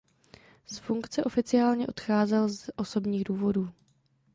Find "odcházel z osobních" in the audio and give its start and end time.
1.87-3.23